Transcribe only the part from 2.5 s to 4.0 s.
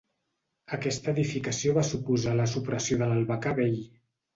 supressió de l'albacar vell.